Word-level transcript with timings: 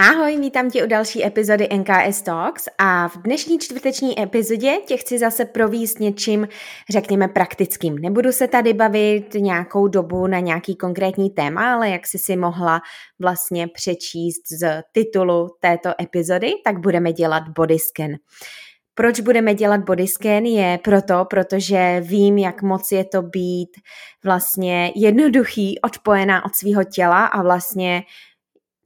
Ahoj, 0.00 0.38
vítám 0.40 0.70
tě 0.70 0.84
u 0.84 0.86
další 0.86 1.26
epizody 1.26 1.68
NKS 1.76 2.22
Talks 2.22 2.68
a 2.78 3.08
v 3.08 3.16
dnešní 3.16 3.58
čtvrteční 3.58 4.22
epizodě 4.22 4.76
tě 4.86 4.96
chci 4.96 5.18
zase 5.18 5.44
províst 5.44 6.00
něčím, 6.00 6.48
řekněme, 6.90 7.28
praktickým. 7.28 7.98
Nebudu 7.98 8.32
se 8.32 8.48
tady 8.48 8.72
bavit 8.72 9.34
nějakou 9.34 9.88
dobu 9.88 10.26
na 10.26 10.40
nějaký 10.40 10.76
konkrétní 10.76 11.30
téma, 11.30 11.74
ale 11.74 11.90
jak 11.90 12.06
jsi 12.06 12.18
si 12.18 12.36
mohla 12.36 12.80
vlastně 13.20 13.68
přečíst 13.68 14.42
z 14.60 14.82
titulu 14.92 15.48
této 15.60 15.90
epizody, 16.02 16.52
tak 16.64 16.78
budeme 16.78 17.12
dělat 17.12 17.42
body 17.48 17.78
scan. 17.78 18.10
Proč 18.94 19.20
budeme 19.20 19.54
dělat 19.54 19.80
body 19.80 20.06
scan 20.06 20.44
je 20.44 20.78
proto, 20.84 21.24
protože 21.30 22.00
vím, 22.00 22.38
jak 22.38 22.62
moc 22.62 22.92
je 22.92 23.04
to 23.04 23.22
být 23.22 23.70
vlastně 24.24 24.92
jednoduchý, 24.96 25.80
odpojená 25.80 26.44
od 26.44 26.56
svého 26.56 26.84
těla 26.84 27.26
a 27.26 27.42
vlastně 27.42 28.02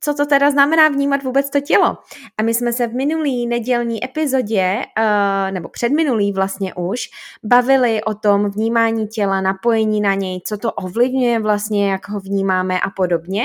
co 0.05 0.15
to 0.15 0.27
teda 0.27 0.51
znamená 0.51 0.89
vnímat 0.89 1.23
vůbec 1.23 1.51
to 1.51 1.61
tělo. 1.61 1.99
A 2.39 2.43
my 2.43 2.55
jsme 2.55 2.73
se 2.73 2.87
v 2.87 2.95
minulý 2.95 3.47
nedělní 3.47 4.05
epizodě, 4.05 4.79
uh, 4.99 5.53
nebo 5.53 5.69
předminulý 5.69 6.33
vlastně 6.33 6.75
už, 6.75 7.09
bavili 7.45 8.05
o 8.05 8.15
tom 8.15 8.51
vnímání 8.51 9.09
těla, 9.09 9.41
napojení 9.41 10.01
na 10.01 10.15
něj, 10.15 10.41
co 10.47 10.59
to 10.59 10.73
ovlivňuje 10.73 11.39
vlastně, 11.39 11.91
jak 11.91 12.09
ho 12.09 12.21
vnímáme 12.21 12.81
a 12.81 12.91
podobně. 12.91 13.43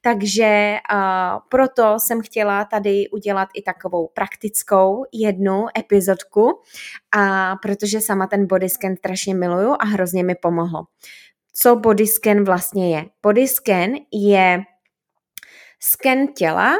Takže 0.00 0.76
uh, 0.92 0.98
proto 1.48 1.94
jsem 1.98 2.20
chtěla 2.22 2.64
tady 2.64 3.08
udělat 3.08 3.48
i 3.54 3.62
takovou 3.62 4.10
praktickou 4.14 5.04
jednu 5.12 5.66
epizodku, 5.78 6.60
a 7.16 7.56
protože 7.56 8.00
sama 8.00 8.26
ten 8.26 8.46
bodyscan 8.46 8.96
strašně 8.96 9.34
miluju 9.34 9.76
a 9.80 9.84
hrozně 9.84 10.24
mi 10.24 10.34
pomohlo. 10.34 10.82
Co 11.52 11.76
bodyscan 11.76 12.44
vlastně 12.44 12.96
je? 12.96 13.04
Bodyscan 13.22 13.90
je 14.12 14.62
sken 15.80 16.26
těla, 16.26 16.76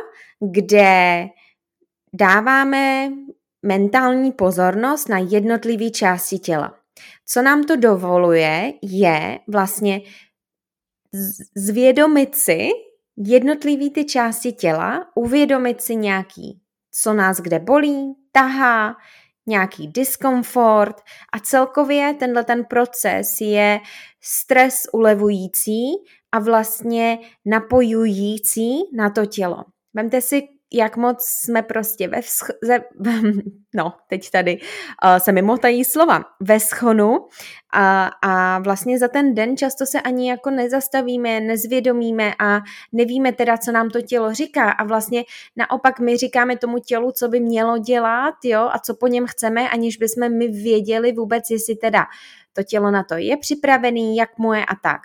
kde 0.53 1.27
dáváme 2.13 3.09
mentální 3.63 4.33
pozornost 4.33 5.09
na 5.09 5.19
jednotlivé 5.19 5.91
části 5.91 6.39
těla. 6.39 6.75
Co 7.27 7.43
nám 7.43 7.65
to 7.65 7.77
dovoluje, 7.77 8.73
je 8.83 9.39
vlastně 9.49 10.01
zvědomit 11.57 12.37
si 12.37 12.69
jednotlivý 13.17 13.91
ty 13.91 14.05
části 14.05 14.53
těla, 14.53 15.07
uvědomit 15.15 15.83
si 15.83 15.97
nějaký, 15.97 16.61
co 16.91 17.13
nás 17.13 17.41
kde 17.41 17.59
bolí, 17.59 18.15
tahá, 18.33 18.97
nějaký 19.47 19.89
diskomfort 19.89 20.97
a 21.33 21.39
celkově 21.39 22.15
tenhle 22.19 22.45
ten 22.45 22.65
proces 22.65 23.41
je 23.41 23.81
stres 24.21 24.83
ulevující 24.93 25.83
a 26.33 26.39
vlastně 26.39 27.19
napojující 27.47 28.81
na 28.93 29.11
to 29.11 29.27
tělo. 29.27 29.65
Vemte 29.95 30.21
si, 30.21 30.43
jak 30.73 30.97
moc 30.97 31.25
jsme 31.25 31.63
prostě 31.63 32.09
ve 32.09 32.21
vsch- 32.21 32.55
ze, 32.63 32.81
no, 33.75 33.93
teď 34.09 34.31
tady 34.31 34.59
uh, 34.61 35.17
se 35.19 35.33
mi 35.33 35.43
motají 35.43 35.85
slova, 35.85 36.25
ve 36.41 36.61
schonu 36.61 37.29
a, 37.73 38.11
a 38.23 38.59
vlastně 38.59 38.99
za 38.99 39.09
ten 39.09 39.35
den 39.35 39.57
často 39.57 39.87
se 39.87 40.01
ani 40.01 40.31
jako 40.31 40.51
nezastavíme, 40.51 41.41
nezvědomíme 41.41 42.35
a 42.39 42.61
nevíme 42.93 43.33
teda, 43.33 43.59
co 43.59 43.73
nám 43.73 43.91
to 43.91 44.03
tělo 44.03 44.35
říká 44.35 44.71
a 44.71 44.85
vlastně 44.85 45.25
naopak 45.57 46.01
my 46.01 46.17
říkáme 46.17 46.57
tomu 46.57 46.79
tělu, 46.79 47.13
co 47.13 47.29
by 47.29 47.41
mělo 47.41 47.79
dělat, 47.79 48.35
jo, 48.45 48.69
a 48.73 48.79
co 48.79 48.95
po 48.95 49.07
něm 49.07 49.27
chceme, 49.27 49.69
aniž 49.69 49.97
bychom 49.97 50.39
my 50.39 50.49
věděli 50.49 51.13
vůbec, 51.13 51.51
jestli 51.51 51.77
teda 51.77 52.07
to 52.53 52.63
tělo 52.63 52.91
na 52.91 53.05
to 53.05 53.15
je 53.15 53.37
připravený, 53.37 54.17
jak 54.17 54.39
mu 54.39 54.53
je 54.53 54.65
a 54.65 54.75
tak. 54.83 55.01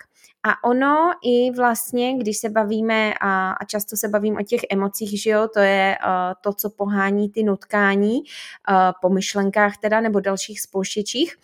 A 0.48 0.64
ono 0.64 1.12
i 1.22 1.50
vlastně, 1.50 2.18
když 2.18 2.38
se 2.38 2.48
bavíme, 2.48 3.14
a, 3.20 3.50
a 3.50 3.64
často 3.64 3.96
se 3.96 4.08
bavím 4.08 4.36
o 4.36 4.42
těch 4.42 4.60
emocích, 4.70 5.22
že 5.22 5.30
jo, 5.30 5.48
to 5.54 5.60
je 5.60 5.96
uh, 6.06 6.10
to, 6.40 6.52
co 6.52 6.70
pohání 6.70 7.28
ty 7.28 7.42
nutkání 7.42 8.18
uh, 8.18 8.76
po 9.02 9.08
myšlenkách 9.08 9.76
teda 9.76 10.00
nebo 10.00 10.20
dalších 10.20 10.60
spouštěčích, 10.60 11.36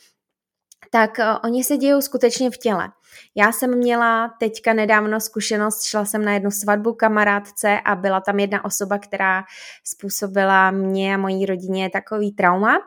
tak 0.91 1.11
uh, 1.19 1.25
oni 1.45 1.65
se 1.65 1.77
dějou 1.77 2.01
skutečně 2.01 2.51
v 2.51 2.59
těle. 2.59 2.89
Já 3.35 3.53
jsem 3.53 3.79
měla 3.79 4.35
teďka 4.41 4.73
nedávno 4.73 5.21
zkušenost, 5.21 5.85
šla 5.85 6.05
jsem 6.05 6.25
na 6.25 6.33
jednu 6.33 6.51
svatbu 6.51 6.95
kamarádce 6.95 7.81
a 7.85 7.95
byla 7.95 8.21
tam 8.21 8.39
jedna 8.39 8.65
osoba, 8.65 8.99
která 8.99 9.45
způsobila 9.85 10.71
mě 10.71 11.15
a 11.15 11.19
mojí 11.19 11.47
rodině 11.47 11.91
takový 11.91 12.33
trauma 12.33 12.79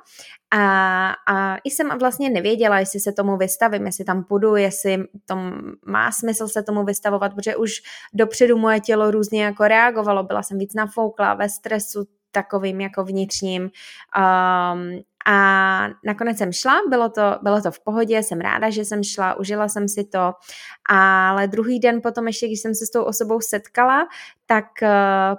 a, 0.53 1.13
a 1.27 1.57
i 1.63 1.69
jsem 1.69 1.89
vlastně 1.99 2.29
nevěděla, 2.29 2.79
jestli 2.79 2.99
se 2.99 3.11
tomu 3.11 3.37
vystavím, 3.37 3.85
jestli 3.85 4.05
tam 4.05 4.23
půjdu, 4.23 4.55
jestli 4.55 5.03
to 5.25 5.35
má 5.85 6.11
smysl 6.11 6.47
se 6.47 6.63
tomu 6.63 6.83
vystavovat, 6.83 7.33
protože 7.33 7.55
už 7.55 7.71
dopředu 8.13 8.57
moje 8.57 8.79
tělo 8.79 9.11
různě 9.11 9.43
jako 9.43 9.63
reagovalo, 9.63 10.23
byla 10.23 10.43
jsem 10.43 10.57
víc 10.57 10.73
nafoukla, 10.73 11.33
ve 11.33 11.49
stresu 11.49 12.05
takovým 12.31 12.81
jako 12.81 13.03
vnitřním. 13.03 13.61
Um, 13.63 14.99
a 15.27 15.87
nakonec 16.03 16.37
jsem 16.37 16.53
šla, 16.53 16.73
bylo 16.89 17.09
to, 17.09 17.21
bylo 17.41 17.61
to 17.61 17.71
v 17.71 17.79
pohodě, 17.79 18.23
jsem 18.23 18.39
ráda, 18.39 18.69
že 18.69 18.85
jsem 18.85 19.03
šla, 19.03 19.39
užila 19.39 19.67
jsem 19.67 19.87
si 19.87 20.03
to, 20.03 20.33
ale 20.89 21.47
druhý 21.47 21.79
den 21.79 22.01
potom 22.01 22.27
ještě, 22.27 22.47
když 22.47 22.59
jsem 22.59 22.75
se 22.75 22.85
s 22.85 22.91
tou 22.91 23.03
osobou 23.03 23.41
setkala, 23.41 24.07
tak 24.45 24.65
uh, 24.81 24.89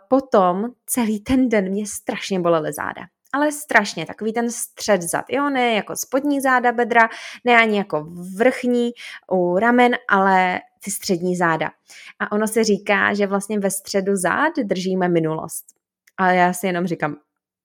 potom 0.08 0.64
celý 0.86 1.20
ten 1.20 1.48
den 1.48 1.68
mě 1.68 1.86
strašně 1.86 2.40
bolely 2.40 2.72
záda 2.72 3.02
ale 3.32 3.52
strašně, 3.52 4.06
takový 4.06 4.32
ten 4.32 4.50
střed 4.50 5.02
zad, 5.02 5.24
jo, 5.30 5.50
ne 5.50 5.72
jako 5.72 5.96
spodní 5.96 6.40
záda 6.40 6.72
bedra, 6.72 7.08
ne 7.44 7.56
ani 7.56 7.78
jako 7.78 8.06
vrchní 8.36 8.90
u 9.32 9.58
ramen, 9.58 9.96
ale 10.08 10.60
ty 10.84 10.90
střední 10.90 11.36
záda. 11.36 11.70
A 12.20 12.32
ono 12.32 12.48
se 12.48 12.64
říká, 12.64 13.14
že 13.14 13.26
vlastně 13.26 13.58
ve 13.58 13.70
středu 13.70 14.16
zád 14.16 14.52
držíme 14.64 15.08
minulost. 15.08 15.64
Ale 16.16 16.36
já 16.36 16.52
si 16.52 16.66
jenom 16.66 16.86
říkám, 16.86 17.16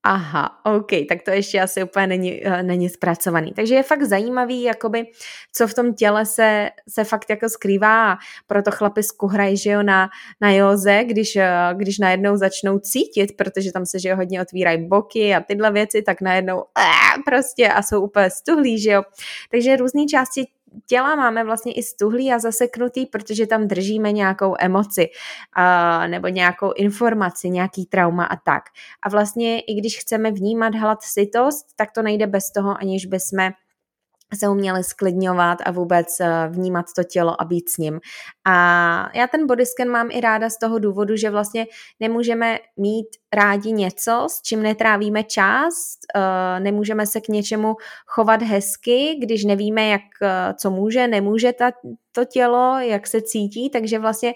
Aha, 0.03 0.61
OK, 0.63 0.87
tak 1.09 1.21
to 1.21 1.31
ještě 1.31 1.61
asi 1.61 1.83
úplně 1.83 2.07
není, 2.07 2.41
uh, 2.45 2.61
není 2.61 2.89
zpracovaný. 2.89 3.53
Takže 3.53 3.75
je 3.75 3.83
fakt 3.83 4.03
zajímavý, 4.03 4.63
jakoby, 4.63 5.05
co 5.53 5.67
v 5.67 5.73
tom 5.73 5.93
těle 5.93 6.25
se, 6.25 6.69
se 6.89 7.03
fakt 7.03 7.29
jako 7.29 7.49
skrývá. 7.49 8.17
Proto 8.47 8.71
chlapi 8.71 9.03
skuhrají, 9.03 9.57
že 9.57 9.71
jo, 9.71 9.83
na, 9.83 10.09
na 10.41 10.51
józe, 10.51 11.03
když, 11.03 11.35
uh, 11.35 11.77
když 11.77 11.99
najednou 11.99 12.37
začnou 12.37 12.79
cítit, 12.79 13.37
protože 13.37 13.71
tam 13.71 13.85
se, 13.85 13.99
že 13.99 14.09
jo, 14.09 14.15
hodně 14.15 14.41
otvírají 14.41 14.87
boky 14.87 15.35
a 15.35 15.41
tyhle 15.41 15.71
věci, 15.71 16.01
tak 16.01 16.21
najednou 16.21 16.57
uh, 16.57 17.23
prostě 17.25 17.69
a 17.69 17.81
jsou 17.81 18.01
úplně 18.01 18.29
stuhlí, 18.29 18.79
že 18.79 18.91
jo. 18.91 19.03
Takže 19.51 19.75
různé 19.75 20.05
části 20.05 20.47
těla 20.85 21.15
máme 21.15 21.43
vlastně 21.43 21.73
i 21.73 21.83
stuhlý 21.83 22.33
a 22.33 22.39
zaseknutý, 22.39 23.05
protože 23.05 23.47
tam 23.47 23.67
držíme 23.67 24.11
nějakou 24.11 24.55
emoci 24.59 25.09
a, 25.53 26.07
nebo 26.07 26.27
nějakou 26.27 26.71
informaci, 26.75 27.49
nějaký 27.49 27.85
trauma 27.85 28.25
a 28.25 28.35
tak. 28.35 28.63
A 29.03 29.09
vlastně 29.09 29.59
i 29.59 29.73
když 29.73 29.99
chceme 29.99 30.31
vnímat 30.31 30.75
hlad 30.75 31.01
sytost, 31.01 31.65
tak 31.75 31.91
to 31.91 32.01
nejde 32.01 32.27
bez 32.27 32.51
toho, 32.51 32.77
aniž 32.81 33.05
bychom 33.05 33.51
se 34.37 34.49
uměli 34.49 34.83
sklidňovat 34.83 35.57
a 35.65 35.71
vůbec 35.71 36.19
eh, 36.19 36.47
vnímat 36.49 36.85
to 36.95 37.03
tělo 37.03 37.41
a 37.41 37.45
být 37.45 37.69
s 37.69 37.77
ním. 37.77 37.99
A 38.45 39.09
já 39.13 39.27
ten 39.27 39.47
bodyscan 39.47 39.87
mám 39.87 40.07
i 40.11 40.21
ráda 40.21 40.49
z 40.49 40.57
toho 40.57 40.79
důvodu, 40.79 41.15
že 41.15 41.29
vlastně 41.29 41.67
nemůžeme 41.99 42.59
mít 42.77 43.07
rádi 43.33 43.71
něco, 43.71 44.27
s 44.29 44.41
čím 44.41 44.63
netrávíme 44.63 45.23
čas, 45.23 45.73
eh, 46.15 46.59
nemůžeme 46.59 47.05
se 47.05 47.21
k 47.21 47.27
něčemu 47.27 47.75
chovat 48.07 48.41
hezky, 48.41 49.15
když 49.21 49.45
nevíme, 49.45 49.87
jak, 49.87 50.01
eh, 50.21 50.53
co 50.53 50.71
může, 50.71 51.07
nemůže 51.07 51.53
ta, 51.53 51.71
to 52.11 52.25
tělo, 52.25 52.79
jak 52.79 53.07
se 53.07 53.21
cítí, 53.21 53.69
takže 53.69 53.99
vlastně 53.99 54.33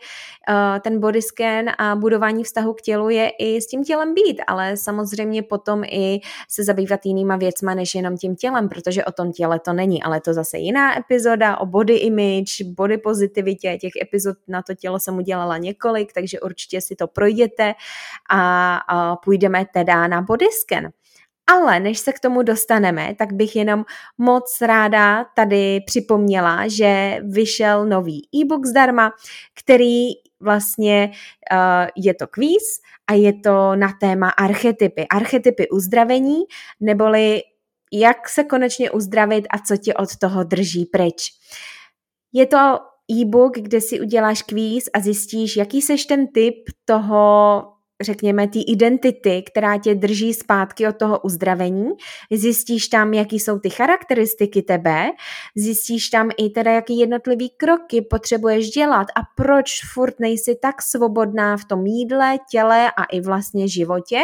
ten 0.82 1.00
body 1.00 1.22
scan 1.22 1.66
a 1.78 1.96
budování 1.96 2.44
vztahu 2.44 2.74
k 2.74 2.82
tělu 2.82 3.10
je 3.10 3.30
i 3.40 3.62
s 3.62 3.68
tím 3.68 3.84
tělem 3.84 4.14
být, 4.14 4.42
ale 4.48 4.78
samozřejmě 4.78 5.44
potom 5.44 5.84
i 5.84 6.20
se 6.50 6.64
zabývat 6.64 7.06
jinýma 7.06 7.36
věcma, 7.36 7.74
než 7.74 7.96
jenom 7.96 8.18
tím 8.18 8.36
tělem, 8.36 8.70
protože 8.70 9.06
o 9.06 9.12
tom 9.12 9.32
těle 9.32 9.60
to 9.60 9.74
není, 9.74 10.04
ale 10.04 10.22
to 10.22 10.34
zase 10.34 10.58
jiná 10.58 11.00
epizoda 11.00 11.58
o 11.58 11.66
body 11.66 11.96
image, 11.96 12.64
body 12.64 12.98
pozitivitě, 12.98 13.78
těch 13.82 13.94
epizod 14.02 14.38
na 14.48 14.62
to 14.62 14.74
tělo 14.74 15.00
jsem 15.00 15.18
udělala 15.18 15.58
několik, 15.58 16.14
takže 16.14 16.40
určitě 16.40 16.82
si 16.82 16.96
to 16.96 17.08
projděte 17.08 17.74
a, 18.30 18.76
a 18.78 19.16
půjdeme 19.16 19.66
teda 19.74 20.08
na 20.08 20.22
body 20.22 20.46
scan. 20.52 20.92
Ale 21.48 21.80
než 21.80 22.00
se 22.00 22.14
k 22.14 22.20
tomu 22.20 22.42
dostaneme, 22.42 23.16
tak 23.18 23.34
bych 23.34 23.56
jenom 23.56 23.86
moc 24.18 24.58
ráda 24.62 25.26
tady 25.36 25.82
připomněla, 25.86 26.68
že 26.68 27.20
vyšel 27.24 27.86
nový 27.86 28.28
e-book 28.36 28.66
zdarma, 28.66 29.12
který 29.54 30.08
vlastně 30.40 31.12
uh, 31.52 31.88
je 31.96 32.14
to 32.14 32.28
kvíz 32.28 32.64
a 33.08 33.14
je 33.14 33.34
to 33.34 33.76
na 33.76 33.94
téma 34.00 34.30
archetypy. 34.30 35.08
Archetypy 35.08 35.70
uzdravení, 35.70 36.40
neboli 36.80 37.42
jak 37.94 38.30
se 38.30 38.44
konečně 38.44 38.92
uzdravit 38.92 39.46
a 39.50 39.58
co 39.58 39.78
tě 39.78 39.94
od 39.94 40.16
toho 40.16 40.44
drží 40.44 40.86
pryč. 40.86 41.32
Je 42.34 42.46
to 42.46 42.80
e-book, 43.12 43.58
kde 43.58 43.82
si 43.82 44.02
uděláš 44.02 44.42
kvíz 44.42 44.90
a 44.94 45.00
zjistíš, 45.00 45.58
jaký 45.58 45.82
seš 45.82 46.06
ten 46.06 46.28
typ 46.28 46.56
toho 46.86 47.64
řekněme, 48.02 48.48
té 48.48 48.60
identity, 48.60 49.44
která 49.48 49.78
tě 49.78 49.96
drží 49.96 50.34
zpátky 50.34 50.88
od 50.88 50.98
toho 50.98 51.20
uzdravení. 51.20 51.90
Zjistíš 52.32 52.88
tam, 52.88 53.14
jaký 53.14 53.40
jsou 53.40 53.60
ty 53.60 53.70
charakteristiky 53.70 54.62
tebe, 54.62 55.06
zjistíš 55.56 56.10
tam 56.10 56.30
i 56.38 56.50
teda, 56.50 56.72
jaký 56.72 57.00
jednotlivý 57.00 57.50
kroky 57.50 58.02
potřebuješ 58.02 58.70
dělat 58.70 59.08
a 59.08 59.22
proč 59.36 59.82
furt 59.94 60.20
nejsi 60.20 60.56
tak 60.62 60.82
svobodná 60.82 61.58
v 61.58 61.66
tom 61.66 61.86
jídle, 61.86 62.38
těle 62.52 62.92
a 62.92 63.04
i 63.04 63.22
vlastně 63.22 63.68
životě, 63.68 64.20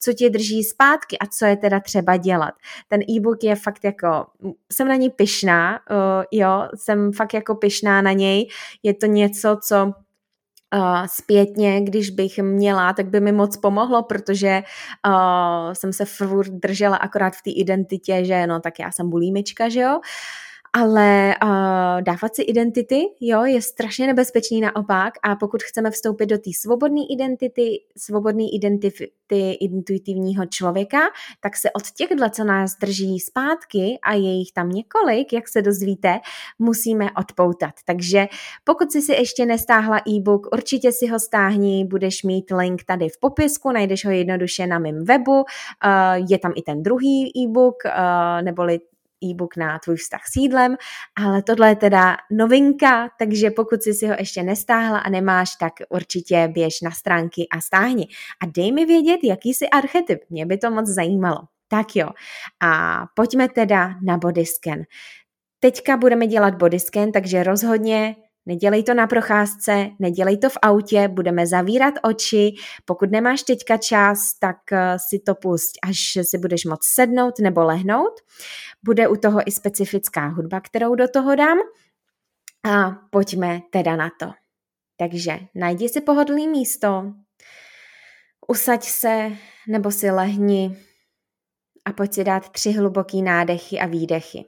co 0.00 0.12
tě 0.12 0.30
drží 0.30 0.64
zpátky 0.64 1.18
a 1.18 1.26
co 1.26 1.46
je 1.46 1.56
teda 1.56 1.80
třeba 1.80 2.16
dělat. 2.16 2.54
Ten 2.88 3.00
e-book 3.10 3.44
je 3.44 3.56
fakt 3.56 3.84
jako, 3.84 4.26
jsem 4.72 4.88
na 4.88 4.96
něj 4.96 5.10
pyšná, 5.10 5.80
uh, 5.90 6.24
jo, 6.32 6.68
jsem 6.74 7.12
fakt 7.12 7.34
jako 7.34 7.54
pyšná 7.54 8.02
na 8.02 8.12
něj, 8.12 8.48
je 8.82 8.94
to 8.94 9.06
něco, 9.06 9.58
co 9.68 9.92
uh, 10.74 11.06
zpětně, 11.06 11.80
když 11.80 12.10
bych 12.10 12.38
měla, 12.38 12.92
tak 12.92 13.06
by 13.08 13.20
mi 13.20 13.32
moc 13.32 13.56
pomohlo, 13.56 14.02
protože 14.02 14.62
uh, 15.06 15.72
jsem 15.72 15.92
se 15.92 16.04
furt 16.04 16.50
držela 16.50 16.96
akorát 16.96 17.34
v 17.34 17.42
té 17.42 17.50
identitě, 17.50 18.24
že 18.24 18.46
no, 18.46 18.60
tak 18.60 18.78
já 18.78 18.92
jsem 18.92 19.10
bulímička, 19.10 19.68
že 19.68 19.80
jo. 19.80 20.00
Ale 20.76 21.34
uh, 21.42 22.02
dávat 22.02 22.34
si 22.34 22.42
identity, 22.42 23.00
jo, 23.20 23.44
je 23.44 23.62
strašně 23.62 24.06
nebezpečný 24.06 24.60
naopak 24.60 25.14
a 25.22 25.36
pokud 25.36 25.62
chceme 25.62 25.90
vstoupit 25.90 26.26
do 26.26 26.38
té 26.38 26.50
svobodné 26.60 27.00
identity, 27.10 27.82
svobodné 27.96 28.44
identity 28.52 29.52
intuitivního 29.60 30.46
člověka, 30.46 30.98
tak 31.40 31.56
se 31.56 31.70
od 31.70 31.90
těchto, 31.90 32.30
co 32.30 32.44
nás 32.44 32.78
drží 32.80 33.20
zpátky 33.20 33.98
a 34.02 34.12
je 34.12 34.32
jich 34.32 34.52
tam 34.52 34.68
několik, 34.68 35.32
jak 35.32 35.48
se 35.48 35.62
dozvíte, 35.62 36.20
musíme 36.58 37.06
odpoutat. 37.18 37.74
Takže 37.84 38.26
pokud 38.64 38.92
si 38.92 39.02
si 39.02 39.12
ještě 39.12 39.46
nestáhla 39.46 40.00
e-book, 40.08 40.46
určitě 40.52 40.92
si 40.92 41.06
ho 41.06 41.18
stáhni, 41.18 41.84
budeš 41.84 42.22
mít 42.22 42.50
link 42.50 42.84
tady 42.84 43.08
v 43.08 43.20
popisku, 43.20 43.72
najdeš 43.72 44.04
ho 44.04 44.10
jednoduše 44.10 44.66
na 44.66 44.78
mém 44.78 45.04
webu, 45.04 45.32
uh, 45.32 45.44
je 46.30 46.38
tam 46.38 46.52
i 46.56 46.62
ten 46.62 46.82
druhý 46.82 47.32
e-book, 47.36 47.76
uh, 47.84 48.44
neboli 48.44 48.80
e-book 49.30 49.56
na 49.56 49.78
tvůj 49.78 49.96
vztah 49.96 50.20
s 50.32 50.36
jídlem, 50.36 50.76
ale 51.16 51.42
tohle 51.42 51.68
je 51.68 51.76
teda 51.76 52.16
novinka, 52.32 53.08
takže 53.18 53.50
pokud 53.50 53.82
jsi 53.82 53.94
si 53.94 54.06
ho 54.06 54.14
ještě 54.18 54.42
nestáhla 54.42 54.98
a 54.98 55.10
nemáš, 55.10 55.50
tak 55.60 55.72
určitě 55.88 56.48
běž 56.52 56.80
na 56.80 56.90
stránky 56.90 57.46
a 57.50 57.60
stáhni. 57.60 58.06
A 58.42 58.46
dej 58.46 58.72
mi 58.72 58.86
vědět, 58.86 59.20
jaký 59.24 59.54
jsi 59.54 59.68
archetyp, 59.68 60.20
mě 60.30 60.46
by 60.46 60.58
to 60.58 60.70
moc 60.70 60.86
zajímalo. 60.86 61.38
Tak 61.68 61.96
jo, 61.96 62.08
a 62.62 63.02
pojďme 63.14 63.48
teda 63.48 63.94
na 64.02 64.18
bodyscan. 64.18 64.82
Teďka 65.60 65.96
budeme 65.96 66.26
dělat 66.26 66.54
bodyscan, 66.54 67.12
takže 67.12 67.42
rozhodně 67.42 68.16
Nedělej 68.46 68.82
to 68.82 68.94
na 68.94 69.06
procházce, 69.06 69.90
nedělej 69.98 70.38
to 70.38 70.50
v 70.50 70.58
autě, 70.62 71.08
budeme 71.08 71.46
zavírat 71.46 71.94
oči. 72.02 72.54
Pokud 72.84 73.10
nemáš 73.10 73.42
teďka 73.42 73.76
čas, 73.76 74.38
tak 74.40 74.72
eh, 74.72 74.96
si 75.08 75.18
to 75.18 75.34
pust, 75.34 75.72
až 75.82 76.18
si 76.22 76.38
budeš 76.38 76.64
moct 76.64 76.84
sednout 76.84 77.38
nebo 77.38 77.64
lehnout. 77.64 78.12
Bude 78.82 79.08
u 79.08 79.16
toho 79.16 79.40
i 79.46 79.52
specifická 79.52 80.26
hudba, 80.26 80.60
kterou 80.60 80.94
do 80.94 81.08
toho 81.08 81.34
dám. 81.34 81.58
A 82.64 82.90
pojďme 83.10 83.60
teda 83.70 83.96
na 83.96 84.10
to. 84.20 84.32
Takže 84.96 85.38
najdi 85.54 85.88
si 85.88 86.00
pohodlný 86.00 86.48
místo, 86.48 87.12
usaď 88.48 88.84
se 88.84 89.32
nebo 89.68 89.90
si 89.90 90.10
lehni 90.10 90.76
a 91.84 91.92
pojď 91.92 92.14
si 92.14 92.24
dát 92.24 92.48
tři 92.48 92.72
hluboký 92.72 93.22
nádechy 93.22 93.78
a 93.78 93.86
výdechy. 93.86 94.44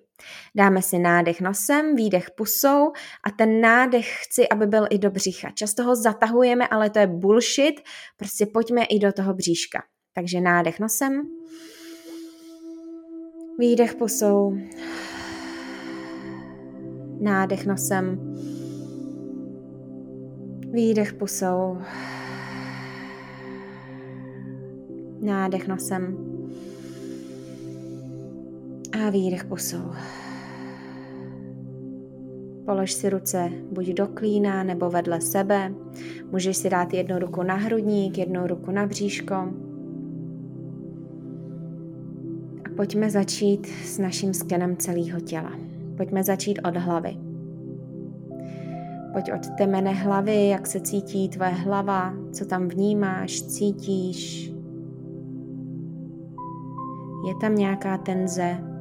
Dáme 0.55 0.83
si 0.83 0.99
nádech 0.99 1.41
nosem, 1.41 1.97
výdech 1.97 2.31
pusou 2.31 2.93
a 3.25 3.31
ten 3.39 3.61
nádech 3.61 4.23
chci, 4.23 4.49
aby 4.49 4.67
byl 4.67 4.87
i 4.91 4.99
do 4.99 5.11
břicha. 5.11 5.51
Často 5.55 5.83
ho 5.83 5.97
zatahujeme, 5.97 6.69
ale 6.69 6.91
to 6.91 6.99
je 6.99 7.07
bullshit, 7.07 7.75
prostě 8.17 8.47
pojďme 8.47 8.85
i 8.85 8.99
do 8.99 9.13
toho 9.13 9.35
bříška. 9.35 9.83
Takže 10.15 10.41
nádech 10.41 10.81
nosem, 10.81 11.23
výdech 13.59 13.95
pusou, 13.95 14.59
nádech 17.21 17.67
nosem, 17.67 18.35
výdech 20.73 21.13
pusou, 21.13 21.79
nádech 25.21 25.69
nosem, 25.69 26.36
a 28.93 29.11
výdech 29.11 29.45
pusou. 29.45 29.93
Polož 32.67 32.93
si 32.93 33.11
ruce 33.11 33.51
buď 33.73 33.87
do 33.87 34.07
klína 34.07 34.63
nebo 34.63 34.91
vedle 34.91 35.21
sebe. 35.21 35.75
Můžeš 36.33 36.57
si 36.57 36.71
dát 36.71 36.95
jednu 36.95 37.19
ruku 37.19 37.43
na 37.43 37.55
hrudník, 37.55 38.19
jednu 38.19 38.47
ruku 38.47 38.71
na 38.71 38.87
bříško. 38.87 39.35
A 42.65 42.71
pojďme 42.77 43.11
začít 43.11 43.67
s 43.67 43.99
naším 43.99 44.35
skenem 44.35 44.77
celého 44.77 45.21
těla. 45.21 45.53
Pojďme 45.97 46.25
začít 46.25 46.59
od 46.69 46.77
hlavy. 46.77 47.17
Pojď 49.13 49.33
od 49.35 49.57
temene 49.59 49.93
hlavy, 49.93 50.49
jak 50.49 50.67
se 50.67 50.81
cítí 50.81 51.29
tvoje 51.29 51.51
hlava, 51.51 52.15
co 52.33 52.45
tam 52.45 52.69
vnímáš, 52.69 53.43
cítíš. 53.43 54.53
Je 57.29 57.35
tam 57.41 57.55
nějaká 57.55 57.99
tenze, 57.99 58.76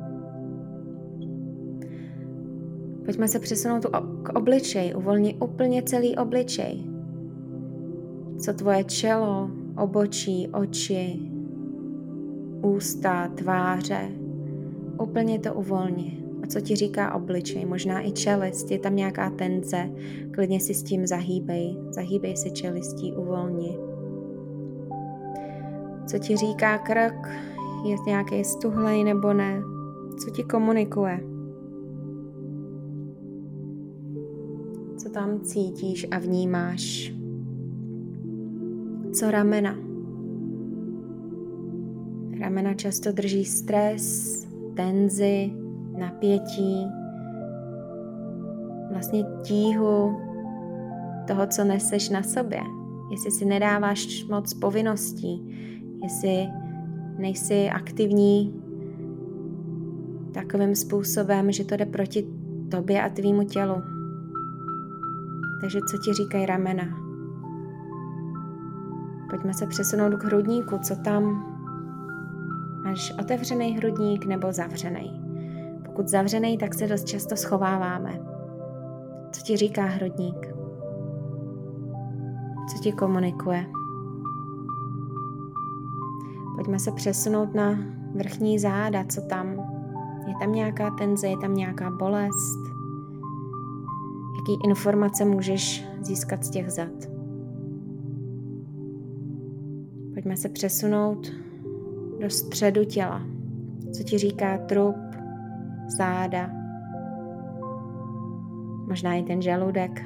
Pojďme 3.05 3.27
se 3.27 3.39
přesunout 3.39 3.85
k 4.23 4.29
obličeji, 4.29 4.93
uvolni 4.93 5.35
úplně 5.41 5.83
celý 5.83 6.17
obličej. 6.17 6.83
Co 8.37 8.53
tvoje 8.53 8.83
čelo, 8.83 9.49
obočí, 9.77 10.47
oči, 10.47 11.19
ústa, 12.61 13.27
tváře, 13.27 14.11
úplně 15.01 15.39
to 15.39 15.53
uvolni. 15.53 16.23
A 16.43 16.47
co 16.47 16.61
ti 16.61 16.75
říká 16.75 17.13
obličej, 17.13 17.65
možná 17.65 18.07
i 18.07 18.11
čelist, 18.11 18.71
je 18.71 18.79
tam 18.79 18.95
nějaká 18.95 19.29
tenze, 19.29 19.89
klidně 20.33 20.59
si 20.59 20.73
s 20.73 20.83
tím 20.83 21.07
zahýbej, 21.07 21.77
zahýbej 21.89 22.37
si 22.37 22.51
čelistí, 22.51 23.13
uvolni. 23.13 23.77
Co 26.07 26.19
ti 26.19 26.37
říká 26.37 26.77
krk, 26.77 27.29
je 27.85 27.95
nějaký 28.07 28.43
stuhlej 28.43 29.03
nebo 29.03 29.33
ne, 29.33 29.61
co 30.19 30.31
ti 30.31 30.43
komunikuje. 30.43 31.34
Co 35.05 35.11
tam 35.11 35.39
cítíš 35.39 36.07
a 36.11 36.19
vnímáš. 36.19 37.13
Co 39.13 39.31
ramena? 39.31 39.75
Ramena 42.39 42.73
často 42.73 43.11
drží 43.11 43.45
stres, 43.45 44.47
tenzi, 44.75 45.51
napětí, 45.97 46.85
vlastně 48.91 49.23
tíhu 49.43 50.17
toho, 51.27 51.47
co 51.47 51.63
neseš 51.63 52.09
na 52.09 52.23
sobě. 52.23 52.59
Jestli 53.11 53.31
si 53.31 53.45
nedáváš 53.45 54.25
moc 54.27 54.53
povinností, 54.53 55.41
jestli 56.03 56.47
nejsi 57.17 57.69
aktivní 57.69 58.61
takovým 60.33 60.75
způsobem, 60.75 61.51
že 61.51 61.65
to 61.65 61.77
jde 61.77 61.85
proti 61.85 62.27
tobě 62.71 63.03
a 63.03 63.09
tvýmu 63.09 63.43
tělu. 63.43 63.94
Takže 65.65 65.79
co 65.91 65.97
ti 65.97 66.13
říkají 66.13 66.45
ramena? 66.45 66.83
Pojďme 69.29 69.53
se 69.53 69.67
přesunout 69.67 70.15
k 70.15 70.23
hrudníku. 70.23 70.77
Co 70.77 70.95
tam? 70.95 71.23
Máš 72.83 73.13
otevřený 73.19 73.77
hrudník 73.77 74.25
nebo 74.25 74.51
zavřený? 74.51 75.21
Pokud 75.85 76.07
zavřený, 76.07 76.57
tak 76.57 76.73
se 76.73 76.87
dost 76.87 77.03
často 77.03 77.35
schováváme. 77.35 78.19
Co 79.31 79.41
ti 79.41 79.57
říká 79.57 79.85
hrudník? 79.85 80.47
Co 82.69 82.77
ti 82.83 82.91
komunikuje? 82.91 83.65
Pojďme 86.55 86.79
se 86.79 86.91
přesunout 86.91 87.55
na 87.55 87.77
vrchní 88.15 88.59
záda, 88.59 89.03
co 89.03 89.21
tam? 89.21 89.47
Je 90.27 90.33
tam 90.39 90.51
nějaká 90.51 90.89
tenze, 90.89 91.27
je 91.27 91.37
tam 91.37 91.55
nějaká 91.55 91.89
bolest? 91.89 92.74
jaký 94.49 94.63
informace 94.63 95.25
můžeš 95.25 95.87
získat 96.01 96.43
z 96.43 96.49
těch 96.49 96.71
zad. 96.71 97.09
Pojďme 100.13 100.37
se 100.37 100.49
přesunout 100.49 101.31
do 102.21 102.29
středu 102.29 102.83
těla. 102.83 103.21
Co 103.93 104.03
ti 104.03 104.17
říká 104.17 104.57
trup, 104.57 104.95
záda, 105.97 106.51
možná 108.87 109.13
i 109.13 109.23
ten 109.23 109.41
žaludek. 109.41 110.01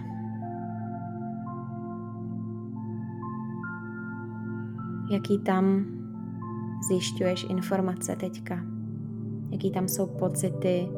Jaký 5.11 5.39
tam 5.39 5.85
zjišťuješ 6.89 7.45
informace 7.49 8.15
teďka? 8.15 8.59
Jaký 9.49 9.71
tam 9.71 9.87
jsou 9.87 10.07
pocity, 10.07 10.89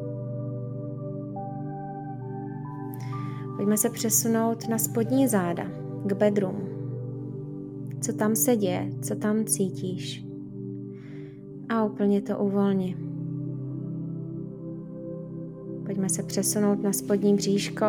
Pojďme 3.62 3.76
se 3.76 3.90
přesunout 3.90 4.68
na 4.68 4.78
spodní 4.78 5.28
záda, 5.28 5.64
k 6.06 6.12
bedroom. 6.12 6.56
Co 8.00 8.12
tam 8.12 8.36
se 8.36 8.56
děje, 8.56 8.90
co 9.02 9.16
tam 9.16 9.44
cítíš. 9.44 10.26
A 11.68 11.84
úplně 11.84 12.22
to 12.22 12.38
uvolni. 12.38 12.96
Pojďme 15.86 16.08
se 16.08 16.22
přesunout 16.22 16.82
na 16.82 16.92
spodní 16.92 17.34
bříško. 17.34 17.86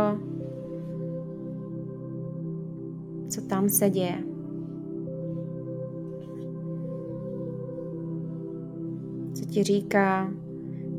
Co 3.30 3.42
tam 3.42 3.70
se 3.70 3.90
děje. 3.90 4.24
Co 9.34 9.46
ti 9.46 9.64
říká 9.64 10.32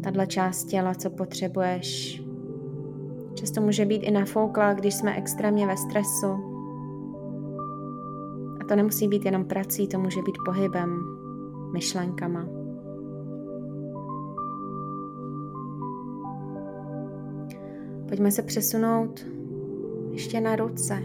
tahle 0.02 0.26
část 0.26 0.64
těla, 0.64 0.94
co 0.94 1.10
potřebuješ. 1.10 2.23
Často 3.44 3.60
může 3.60 3.84
být 3.84 4.02
i 4.02 4.10
nafouklá, 4.10 4.74
když 4.74 4.94
jsme 4.94 5.16
extrémně 5.16 5.66
ve 5.66 5.76
stresu. 5.76 6.26
A 8.60 8.64
to 8.68 8.76
nemusí 8.76 9.08
být 9.08 9.24
jenom 9.24 9.44
prací, 9.44 9.88
to 9.88 9.98
může 9.98 10.22
být 10.22 10.34
pohybem, 10.44 11.00
myšlenkama. 11.72 12.46
Pojďme 18.08 18.30
se 18.30 18.42
přesunout 18.42 19.26
ještě 20.10 20.40
na 20.40 20.56
ruce. 20.56 21.02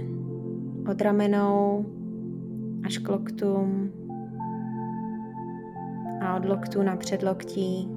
Od 0.91 1.01
ramenou 1.01 1.86
až 2.86 2.98
k 2.98 3.10
loktům 3.10 3.91
a 6.22 6.36
od 6.36 6.46
loktu 6.46 6.84
na 6.84 6.96
předloktí 6.96 7.89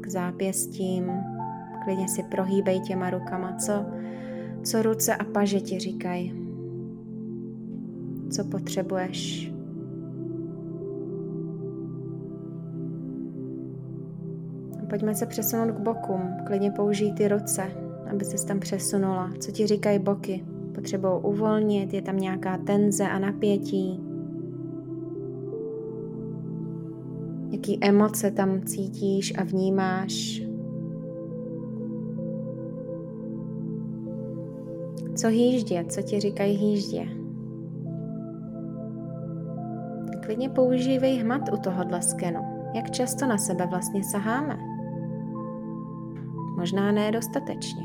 k 0.00 0.06
zápěstím. 0.06 1.27
Klidně 1.88 2.08
si 2.08 2.22
prohýbej 2.22 2.80
těma 2.80 3.10
rukama, 3.10 3.56
co, 3.56 3.72
co 4.62 4.82
ruce 4.82 5.16
a 5.16 5.24
paže 5.24 5.60
ti 5.60 5.78
říkají. 5.78 6.34
Co 8.30 8.44
potřebuješ. 8.44 9.52
Pojďme 14.88 15.14
se 15.14 15.26
přesunout 15.26 15.70
k 15.72 15.80
bokům. 15.80 16.22
Klidně 16.46 16.70
použij 16.70 17.12
ty 17.12 17.28
ruce, 17.28 17.62
aby 18.10 18.24
se 18.24 18.46
tam 18.46 18.60
přesunula. 18.60 19.30
Co 19.38 19.52
ti 19.52 19.66
říkají 19.66 19.98
boky? 19.98 20.44
Potřebují 20.74 21.12
uvolnit, 21.22 21.94
je 21.94 22.02
tam 22.02 22.16
nějaká 22.16 22.58
tenze 22.58 23.08
a 23.08 23.18
napětí. 23.18 24.00
Jaký 27.50 27.78
emoce 27.80 28.30
tam 28.30 28.62
cítíš 28.62 29.34
a 29.38 29.44
vnímáš. 29.44 30.47
Co 35.18 35.28
hýždě? 35.28 35.84
Co 35.88 36.02
ti 36.02 36.20
říkají 36.20 36.56
hýždě? 36.56 37.08
Klidně 40.24 40.48
používej 40.48 41.18
hmat 41.18 41.42
u 41.52 41.56
tohohle 41.56 42.02
skenu. 42.02 42.40
Jak 42.74 42.90
často 42.90 43.26
na 43.26 43.38
sebe 43.38 43.66
vlastně 43.66 44.04
saháme? 44.04 44.58
Možná 46.56 46.92
ne 46.92 47.12
dostatečně. 47.12 47.84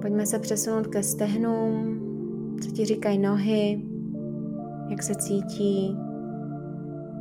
Pojďme 0.00 0.26
se 0.26 0.38
přesunout 0.38 0.86
ke 0.86 1.02
stehnům, 1.02 2.00
co 2.62 2.70
ti 2.70 2.84
říkají 2.84 3.18
nohy, 3.18 3.86
jak 4.88 5.02
se 5.02 5.14
cítí, 5.14 5.96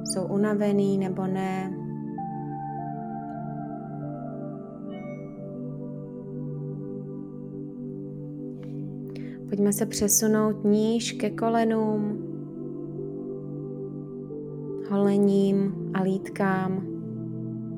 jsou 0.05 0.27
unavený 0.27 0.97
nebo 0.97 1.27
ne. 1.27 1.80
Pojďme 9.61 9.73
se 9.73 9.85
přesunout 9.85 10.63
níž 10.63 11.11
ke 11.11 11.29
kolenům, 11.29 12.17
holením 14.89 15.73
a 15.93 16.01
lítkám. 16.01 16.87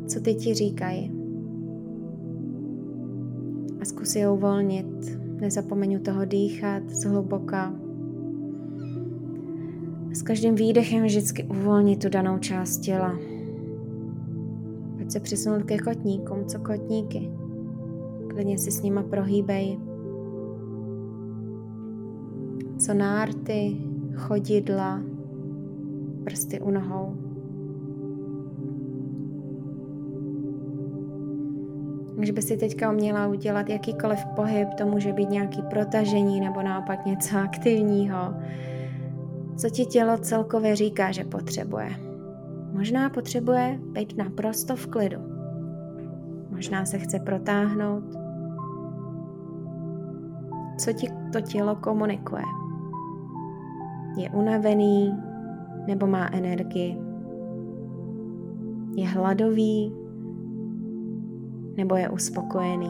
Co 0.08 0.20
ty 0.20 0.36
ti 0.36 0.54
říkají? 0.54 1.12
a 3.82 3.86
zkus 3.86 4.16
je 4.16 4.30
uvolnit. 4.30 5.20
Nezapomeň 5.42 6.00
toho 6.00 6.26
dýchat 6.26 6.90
zhluboka. 6.90 7.74
S 10.14 10.22
každým 10.22 10.56
výdechem 10.56 11.04
vždycky 11.04 11.44
uvolnit 11.44 12.02
tu 12.02 12.10
danou 12.10 12.38
část 12.38 12.78
těla. 12.78 13.20
Pojď 14.98 15.12
se 15.12 15.20
přesunout 15.20 15.64
ke 15.64 15.78
kotníkům, 15.78 16.46
co 16.46 16.60
kotníky. 16.60 17.32
Klidně 18.28 18.58
si 18.58 18.72
s 18.72 18.82
nima 18.82 19.04
prohýbej. 19.04 19.93
Co 22.86 22.94
nárty, 22.94 23.78
chodidla, 24.16 25.02
prsty 26.24 26.60
u 26.60 26.72
nohou. 26.72 27.16
Když 32.18 32.32
by 32.32 32.42
si 32.42 32.58
teďka 32.58 32.92
uměla 32.92 33.28
udělat 33.28 33.70
jakýkoliv 33.70 34.26
pohyb, 34.36 34.68
to 34.78 34.86
může 34.86 35.14
být 35.14 35.30
nějaký 35.30 35.62
protažení 35.62 36.40
nebo 36.40 36.62
naopak 36.62 37.06
něco 37.06 37.38
aktivního, 37.38 38.34
co 39.58 39.70
ti 39.70 39.86
tělo 39.86 40.18
celkově 40.18 40.76
říká, 40.76 41.12
že 41.12 41.24
potřebuje. 41.24 41.90
Možná 42.74 43.10
potřebuje 43.10 43.80
být 43.92 44.18
naprosto 44.18 44.76
v 44.76 44.88
klidu. 44.88 45.20
Možná 46.50 46.86
se 46.86 47.00
chce 47.00 47.20
protáhnout. 47.20 48.04
Co 50.80 50.94
ti 50.94 51.08
to 51.34 51.42
tělo 51.42 51.76
komunikuje? 51.76 52.44
Je 54.18 54.30
unavený 54.30 55.14
nebo 55.88 56.08
má 56.08 56.30
energii? 56.34 56.98
Je 58.96 59.08
hladový 59.08 59.94
nebo 61.78 61.96
je 61.96 62.10
uspokojený. 62.10 62.90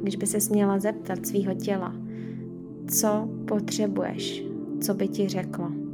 Když 0.00 0.16
by 0.16 0.26
se 0.26 0.40
směla 0.40 0.78
zeptat 0.78 1.26
svého 1.26 1.54
těla, 1.54 1.94
co 2.88 3.28
potřebuješ, 3.48 4.44
co 4.80 4.94
by 4.94 5.08
ti 5.08 5.28
řeklo. 5.28 5.85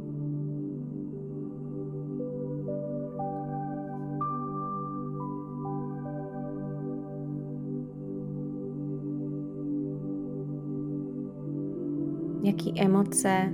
Jaký 12.53 12.81
emoce 12.81 13.53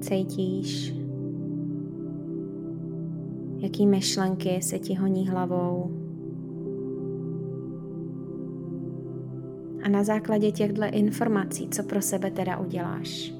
cítíš 0.00 0.94
jaký 3.58 3.86
myšlenky 3.86 4.62
se 4.62 4.78
ti 4.78 4.94
honí 4.94 5.28
hlavou. 5.28 5.90
A 9.84 9.88
na 9.88 10.04
základě 10.04 10.52
těchto 10.52 10.82
informací, 10.92 11.68
co 11.68 11.82
pro 11.82 12.02
sebe 12.02 12.30
teda 12.30 12.58
uděláš? 12.58 13.34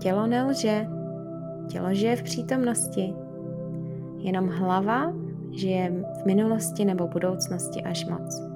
Tělo 0.00 0.26
nelže, 0.26 0.86
tělo 1.68 1.94
žije 1.94 2.16
v 2.16 2.22
přítomnosti, 2.22 3.14
jenom 4.18 4.48
hlava 4.48 5.12
žije 5.50 6.04
v 6.22 6.26
minulosti 6.26 6.84
nebo 6.84 7.08
budoucnosti 7.08 7.82
až 7.82 8.06
moc. 8.06 8.49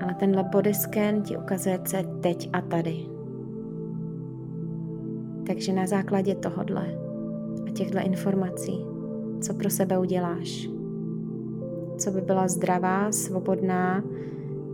Ale 0.00 0.14
tenhle 0.14 0.44
body 0.44 0.74
scan 0.74 1.22
ti 1.22 1.36
ukazuje, 1.36 1.78
co 1.84 1.96
je 1.96 2.04
teď 2.20 2.50
a 2.52 2.60
tady. 2.60 3.06
Takže 5.46 5.72
na 5.72 5.86
základě 5.86 6.34
tohodle 6.34 6.86
těchto 7.74 7.98
informací, 7.98 8.86
co 9.40 9.54
pro 9.54 9.70
sebe 9.70 9.98
uděláš. 9.98 10.68
Co 11.98 12.10
by 12.10 12.20
byla 12.20 12.48
zdravá, 12.48 13.12
svobodná, 13.12 14.04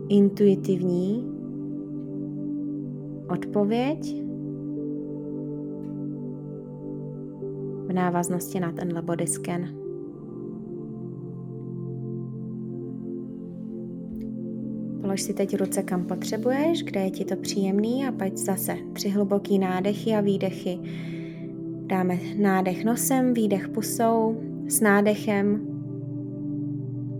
intuitivní 0.09 1.31
odpověď 3.29 4.15
v 7.87 7.93
návaznosti 7.93 8.59
na 8.59 8.71
tenhle 8.71 9.01
body 9.01 9.27
scan. 9.27 9.61
Polož 15.11 15.21
si 15.21 15.33
teď 15.33 15.57
ruce 15.57 15.83
kam 15.83 16.03
potřebuješ, 16.03 16.83
kde 16.83 16.99
je 16.99 17.11
ti 17.11 17.25
to 17.25 17.35
příjemný 17.35 18.07
a 18.07 18.11
pojď 18.11 18.37
zase 18.37 18.77
tři 18.93 19.09
hluboký 19.09 19.59
nádechy 19.59 20.15
a 20.15 20.21
výdechy 20.21 20.79
Dáme 21.85 22.19
nádech 22.37 22.85
nosem, 22.85 23.33
výdech 23.33 23.67
pusou, 23.67 24.41
s 24.67 24.81
nádechem. 24.81 25.61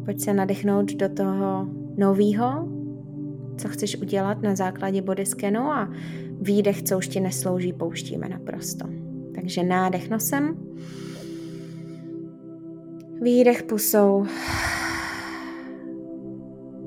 Pojď 0.06 0.20
se 0.20 0.34
nadechnout 0.34 0.94
do 0.94 1.10
toho 1.10 1.68
nového, 1.98 2.70
co 3.58 3.68
chceš 3.68 4.02
udělat 4.02 4.42
na 4.42 4.56
základě 4.56 5.02
bodyscanu 5.02 5.60
a 5.60 5.90
výdech, 6.42 6.84
co 6.84 6.98
už 6.98 7.08
ti 7.08 7.20
neslouží, 7.20 7.74
pouštíme 7.74 8.30
naprosto. 8.30 8.86
Takže 9.36 9.64
nádech 9.64 10.10
nosem, 10.10 10.58
výdech 13.22 13.64
pusou, 13.64 14.26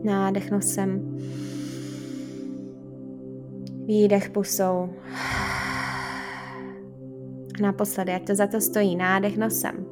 nádech 0.04 0.50
nosem, 0.50 1.18
výdech 3.87 4.30
pusou, 4.30 4.88
a 7.58 7.62
naposledy, 7.62 8.12
ať 8.12 8.26
to 8.26 8.34
za 8.34 8.46
to 8.46 8.61
stojí, 8.61 8.96
nádech 8.96 9.37
nosem. 9.37 9.87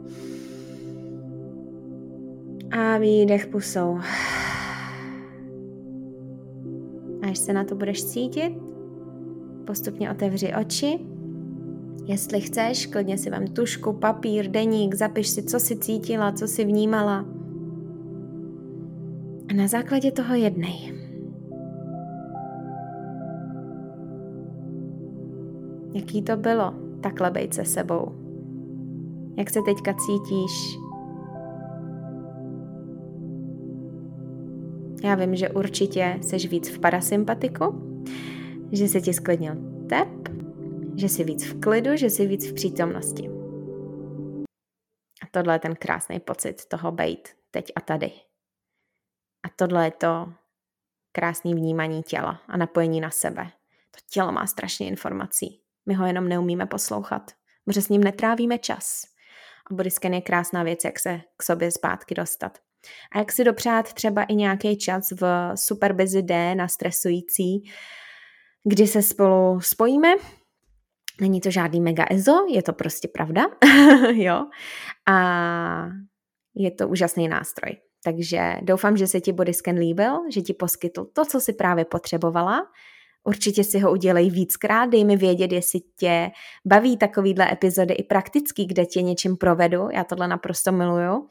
A 2.71 2.99
výdech 2.99 3.47
pusou. 3.47 3.99
Až 7.23 7.39
se 7.39 7.53
na 7.53 7.65
to 7.65 7.75
budeš 7.75 8.05
cítit, 8.05 8.53
postupně 9.67 10.11
otevři 10.11 10.53
oči. 10.61 10.99
Jestli 12.05 12.41
chceš, 12.41 12.87
klidně 12.87 13.19
si 13.19 13.31
vem 13.31 13.47
tušku, 13.47 13.93
papír, 13.93 14.49
deník, 14.49 14.95
zapiš 14.95 15.29
si, 15.29 15.43
co 15.43 15.61
si 15.61 15.77
cítila, 15.77 16.33
co 16.33 16.49
si 16.49 16.65
vnímala. 16.65 17.42
A 19.53 19.55
na 19.55 19.67
základě 19.67 20.13
toho 20.13 20.35
jednej. 20.35 20.95
Jaký 25.95 26.23
to 26.23 26.37
bylo 26.37 26.75
takhle 27.03 27.31
být 27.31 27.55
se 27.55 27.65
sebou? 27.65 28.13
Jak 29.39 29.51
se 29.51 29.63
teďka 29.63 29.95
cítíš? 29.95 30.79
Já 35.05 35.15
vím, 35.15 35.37
že 35.37 35.49
určitě 35.49 36.19
seš 36.21 36.49
víc 36.49 36.69
v 36.69 36.79
parasympatiku, 36.79 37.65
že 38.73 38.89
se 38.89 39.01
ti 39.01 39.13
sklidnil 39.13 39.55
tep, 39.89 40.29
že 40.97 41.09
jsi 41.09 41.25
víc 41.25 41.45
v 41.45 41.61
klidu, 41.61 41.97
že 41.97 42.11
jsi 42.11 42.27
víc 42.27 42.51
v 42.51 42.55
přítomnosti. 42.55 43.31
A 45.23 45.27
tohle 45.31 45.55
je 45.55 45.59
ten 45.59 45.75
krásný 45.75 46.21
pocit 46.21 46.67
toho 46.69 46.93
být 46.93 47.29
teď 47.51 47.73
a 47.77 47.81
tady. 47.81 48.32
A 49.45 49.49
tohle 49.57 49.85
je 49.85 49.91
to 49.91 50.33
krásné 51.13 51.55
vnímání 51.55 52.03
těla 52.03 52.41
a 52.49 52.57
napojení 52.57 53.01
na 53.01 53.11
sebe. 53.11 53.45
To 53.91 53.99
tělo 54.11 54.33
má 54.33 54.47
strašně 54.47 54.87
informací. 54.89 55.61
My 55.87 55.95
ho 55.95 56.07
jenom 56.07 56.29
neumíme 56.29 56.67
poslouchat, 56.67 57.31
protože 57.65 57.83
s 57.83 57.89
ním 57.89 58.05
netrávíme 58.05 58.59
čas. 58.59 59.03
A 59.71 59.75
bodyscan 59.75 60.15
je 60.15 60.21
krásná 60.21 60.63
věc, 60.63 60.85
jak 60.85 60.99
se 60.99 61.21
k 61.37 61.43
sobě 61.43 61.71
zpátky 61.71 62.15
dostat. 62.15 62.59
A 63.13 63.19
jak 63.19 63.33
si 63.33 63.45
dopřát 63.45 63.93
třeba 63.93 64.23
i 64.23 64.35
nějaký 64.35 64.79
čas 64.79 65.11
v 65.11 65.53
super 65.55 65.93
busy 65.93 66.23
day 66.23 66.55
na 66.55 66.69
stresující, 66.69 67.71
kdy 68.65 68.87
se 68.87 69.03
spolu 69.03 69.61
spojíme. 69.61 70.15
Není 71.21 71.41
to 71.41 71.51
žádný 71.51 71.81
mega 71.81 72.05
ezo, 72.11 72.47
je 72.49 72.63
to 72.63 72.73
prostě 72.73 73.09
pravda. 73.09 73.43
jo. 74.13 74.47
A 75.07 75.89
je 76.55 76.71
to 76.71 76.89
úžasný 76.89 77.29
nástroj. 77.29 77.77
Takže 78.05 78.57
doufám, 78.63 78.97
že 78.97 79.07
se 79.07 79.21
ti 79.21 79.33
bodyscan 79.33 79.77
líbil, 79.77 80.19
že 80.31 80.43
ti 80.43 80.55
poskytl 80.55 81.05
to, 81.13 81.25
co 81.25 81.41
si 81.41 81.53
právě 81.53 81.85
potřebovala 81.85 82.63
Určitě 83.25 83.65
si 83.65 83.79
ho 83.79 83.93
udělej 83.93 84.31
víckrát, 84.31 84.91
dej 84.91 85.05
mi 85.05 85.17
vědět, 85.17 85.53
jestli 85.53 85.81
tě 85.99 86.31
baví 86.67 86.97
takovýhle 86.97 87.53
epizody 87.53 87.95
i 87.95 88.03
praktický, 88.03 88.67
kde 88.67 88.87
tě 88.87 89.03
něčím 89.03 89.37
provedu, 89.37 89.89
já 89.93 90.05
tohle 90.05 90.29
naprosto 90.29 90.73
miluju. 90.73 91.29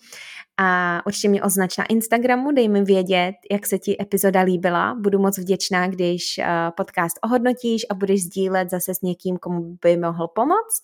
A 0.59 1.01
určitě 1.05 1.29
mě 1.29 1.43
označ 1.43 1.77
na 1.77 1.85
Instagramu, 1.85 2.51
dej 2.51 2.69
mi 2.69 2.83
vědět, 2.83 3.35
jak 3.51 3.65
se 3.65 3.79
ti 3.79 4.01
epizoda 4.01 4.41
líbila. 4.41 4.95
Budu 4.99 5.19
moc 5.19 5.37
vděčná, 5.37 5.87
když 5.87 6.37
eh, 6.37 6.45
podcast 6.77 7.19
ohodnotíš 7.23 7.85
a 7.89 7.93
budeš 7.93 8.23
sdílet 8.23 8.69
zase 8.69 8.95
s 8.95 9.01
někým, 9.01 9.37
komu 9.37 9.77
by 9.81 9.97
mohl 9.97 10.27
pomoct. 10.27 10.81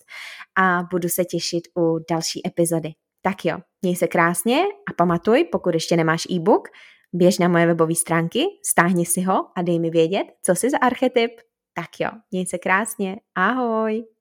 A 0.58 0.82
budu 0.90 1.08
se 1.08 1.24
těšit 1.24 1.62
u 1.78 1.98
další 2.10 2.46
epizody. 2.46 2.90
Tak 3.22 3.44
jo, 3.44 3.58
měj 3.82 3.96
se 3.96 4.06
krásně 4.06 4.62
a 4.62 4.92
pamatuj, 4.96 5.44
pokud 5.44 5.74
ještě 5.74 5.96
nemáš 5.96 6.26
e-book, 6.30 6.68
běž 7.12 7.38
na 7.38 7.48
moje 7.48 7.66
webové 7.66 7.94
stránky, 7.94 8.44
stáhni 8.70 9.06
si 9.06 9.20
ho 9.20 9.46
a 9.56 9.62
dej 9.62 9.78
mi 9.78 9.90
vědět, 9.90 10.24
co 10.42 10.54
jsi 10.54 10.70
za 10.70 10.78
archetyp. 10.78 11.30
Tak 11.74 12.00
jo, 12.00 12.10
měj 12.30 12.46
se 12.46 12.58
krásně, 12.58 13.16
ahoj! 13.34 14.17